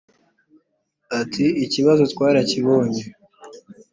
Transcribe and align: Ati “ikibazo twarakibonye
Ati 1.19 1.45
“ikibazo 1.65 2.03
twarakibonye 2.13 3.03